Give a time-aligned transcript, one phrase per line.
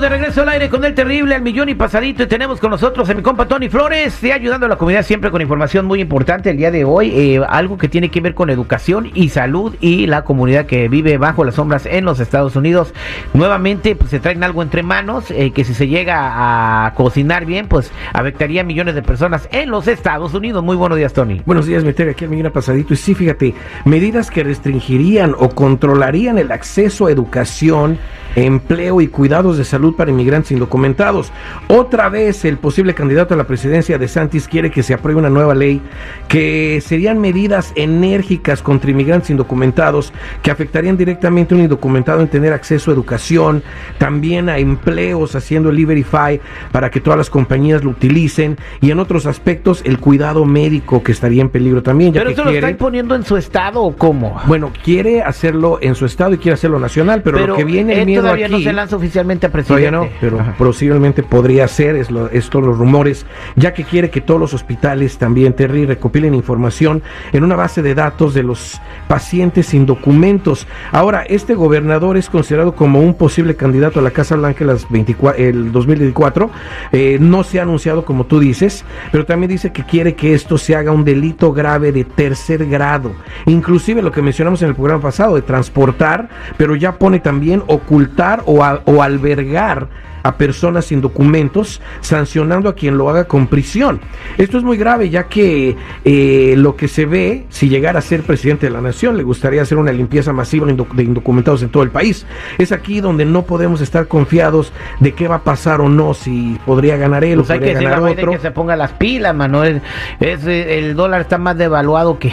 [0.00, 3.08] De regreso al aire con el terrible al millón y pasadito y tenemos con nosotros
[3.08, 6.50] a mi compa Tony Flores, y ayudando a la comunidad siempre con información muy importante
[6.50, 10.06] el día de hoy, eh, algo que tiene que ver con educación y salud y
[10.06, 12.92] la comunidad que vive bajo las sombras en los Estados Unidos.
[13.32, 17.66] Nuevamente pues, se traen algo entre manos eh, que si se llega a cocinar bien
[17.66, 20.62] pues afectaría a millones de personas en los Estados Unidos.
[20.62, 21.40] Muy buenos días Tony.
[21.46, 23.54] Buenos días, meter aquí al millón y pasadito y sí, fíjate,
[23.86, 27.98] medidas que restringirían o controlarían el acceso a educación
[28.36, 31.32] empleo y cuidados de salud para inmigrantes indocumentados.
[31.68, 35.30] Otra vez el posible candidato a la presidencia de Santis quiere que se apruebe una
[35.30, 35.80] nueva ley
[36.28, 40.12] que serían medidas enérgicas contra inmigrantes indocumentados
[40.42, 43.62] que afectarían directamente a un indocumentado en tener acceso a educación,
[43.98, 46.40] también a empleos haciendo el Liberify
[46.72, 51.12] para que todas las compañías lo utilicen y en otros aspectos el cuidado médico que
[51.12, 52.12] estaría en peligro también.
[52.12, 54.40] ¿Pero eso lo está imponiendo en su estado o cómo?
[54.46, 58.06] Bueno, quiere hacerlo en su estado y quiere hacerlo nacional, pero, lo que viene el
[58.06, 59.90] miedo todavía no se lanza oficialmente a presidente.
[59.90, 64.20] Todavía no, pero posiblemente podría ser, es lo, estos los rumores, ya que quiere que
[64.20, 69.66] todos los hospitales también, Terry, recopilen información en una base de datos de los pacientes
[69.66, 70.66] sin documentos.
[70.92, 75.42] Ahora, este gobernador es considerado como un posible candidato a la Casa Blanca las 24,
[75.42, 76.50] el 2024.
[76.92, 80.58] Eh, no se ha anunciado como tú dices, pero también dice que quiere que esto
[80.58, 83.12] se haga un delito grave de tercer grado.
[83.46, 88.15] Inclusive lo que mencionamos en el programa pasado de transportar, pero ya pone también ocultar
[88.46, 89.88] o, a, o albergar
[90.26, 94.00] a personas sin documentos, sancionando a quien lo haga con prisión.
[94.38, 98.22] Esto es muy grave, ya que eh, lo que se ve, si llegara a ser
[98.22, 101.90] presidente de la nación, le gustaría hacer una limpieza masiva de indocumentados en todo el
[101.90, 102.26] país.
[102.58, 106.58] Es aquí donde no podemos estar confiados de qué va a pasar o no, si
[106.66, 108.32] podría ganar él pues o hay podría que ganar otro.
[108.32, 109.62] que se ponga las pilas, mano.
[109.62, 109.80] Es,
[110.18, 112.32] es, el dólar está más devaluado que...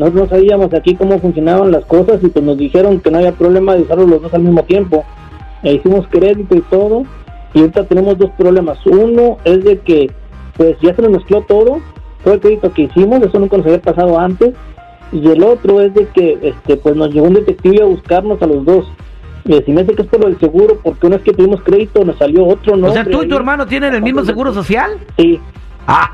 [0.00, 3.32] Nosotros no sabíamos aquí cómo funcionaban las cosas y pues nos dijeron que no había
[3.32, 5.04] problema de usarlos los dos al mismo tiempo.
[5.62, 7.02] E hicimos crédito y todo
[7.52, 8.78] y ahorita tenemos dos problemas.
[8.86, 10.10] Uno es de que
[10.56, 11.80] pues ya se nos mezcló todo,
[12.24, 14.54] todo el crédito que hicimos, eso nunca nos había pasado antes.
[15.12, 18.46] Y el otro es de que este pues nos llegó un detective a buscarnos a
[18.46, 18.86] los dos.
[19.44, 21.60] Y si me dice que es por lo del seguro, porque una vez que tuvimos
[21.62, 22.88] crédito nos salió otro ¿no?
[22.88, 24.92] O sea, ¿tú y tu hermano tienen el mismo seguro social?
[25.18, 25.38] Sí.
[25.92, 26.12] Ah,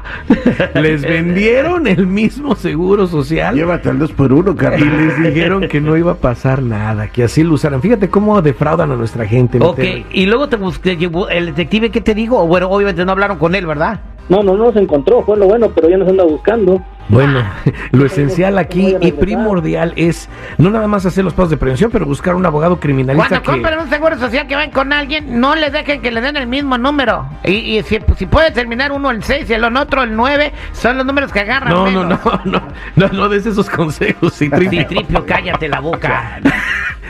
[0.75, 3.55] les vendieron el mismo seguro social.
[3.55, 7.25] Llévate al dos por uno, Y les dijeron que no iba a pasar nada, que
[7.25, 7.83] así lo usaran.
[7.83, 9.59] Fíjate cómo defraudan a nuestra gente.
[9.61, 9.81] Ok,
[10.13, 10.97] y luego te busqué,
[11.31, 12.47] el detective, ¿qué te digo?
[12.47, 14.01] Bueno, obviamente no hablaron con él, ¿verdad?
[14.29, 16.83] No, no, no se encontró, fue lo bueno, pero ya nos anda buscando.
[17.09, 17.45] Bueno,
[17.93, 22.07] lo esencial aquí y primordial es no nada más hacer los pasos de prevención, pero
[22.07, 23.51] buscar un abogado criminalista Cuando que...
[23.51, 26.47] compren un seguro social que van con alguien, no les dejen que le den el
[26.47, 27.29] mismo número.
[27.45, 30.97] Y, y si, si puede terminar uno el 6 y el otro el 9, son
[30.97, 31.73] los números que agarran.
[31.73, 32.25] No, no, menos.
[32.25, 32.63] no, no,
[32.97, 34.81] no, no des esos consejos, Citripio.
[34.81, 36.41] Citripio, cállate la boca.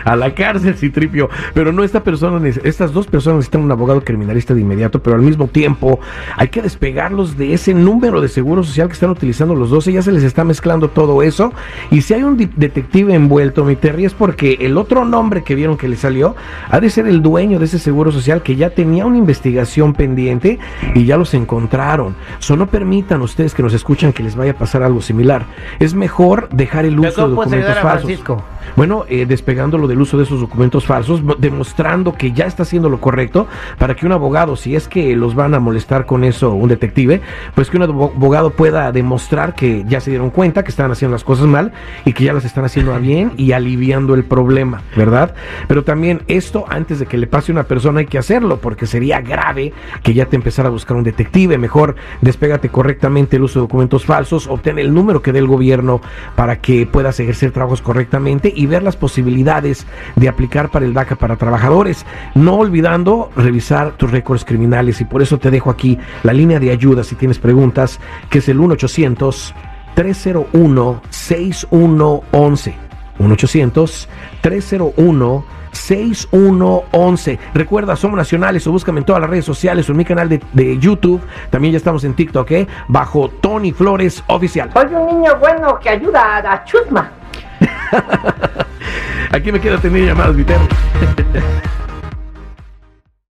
[0.07, 1.29] A la cárcel, Citripio.
[1.53, 5.23] Pero no, esta persona, estas dos personas necesitan un abogado criminalista de inmediato, pero al
[5.23, 5.99] mismo tiempo
[6.37, 9.87] hay que despegarlos de ese número de seguro social que están utilizando los dos.
[9.87, 11.53] Ya se les está mezclando todo eso.
[11.91, 15.77] Y si hay un detective envuelto, mi Terry, es porque el otro nombre que vieron
[15.77, 16.37] que le salió
[16.71, 20.61] ha de ser el dueño de ese seguro social que ya tenía una investigación pendiente
[20.95, 22.15] y ya los encontraron.
[22.39, 25.47] So, no permitan ustedes que nos escuchan que les vaya a pasar algo similar.
[25.81, 28.03] Es mejor dejar el uso de ¿cómo puedes documentos falsos.
[28.03, 28.45] Francisco?
[28.75, 32.89] Bueno, eh, despegándolo del uso de esos documentos falsos, mo- demostrando que ya está haciendo
[32.89, 33.47] lo correcto
[33.79, 37.21] para que un abogado, si es que los van a molestar con eso, un detective,
[37.55, 41.13] pues que un abo- abogado pueda demostrar que ya se dieron cuenta que están haciendo
[41.15, 41.73] las cosas mal
[42.05, 45.35] y que ya las están haciendo a bien y aliviando el problema, ¿verdad?
[45.69, 48.87] Pero también esto, antes de que le pase a una persona, hay que hacerlo, porque
[48.87, 49.73] sería grave
[50.03, 51.59] que ya te empezara a buscar un detective.
[51.59, 56.01] Mejor despégate correctamente el uso de documentos falsos, obtén el número que dé el gobierno
[56.35, 59.87] para que puedas ejercer trabajos correctamente y ver las posibilidades
[60.17, 62.05] de aplicar para el DACA para trabajadores,
[62.35, 66.71] no olvidando revisar tus récords criminales y por eso te dejo aquí la línea de
[66.71, 68.01] ayuda si tienes preguntas,
[68.31, 69.55] que es el 1 800
[69.95, 72.75] 301 6111
[73.19, 74.09] 1 800
[74.41, 75.45] 301
[75.77, 77.39] 6111.
[77.55, 80.41] Recuerda, somos nacionales o búscame en todas las redes sociales o en mi canal de,
[80.53, 81.21] de YouTube.
[81.51, 82.67] También ya estamos en TikTok, ¿eh?
[82.89, 84.71] Bajo Tony Flores Oficial.
[84.73, 87.11] Soy un niño bueno que ayuda a chusma.
[89.33, 90.67] Aquí me queda tener llamadas, mi Terry.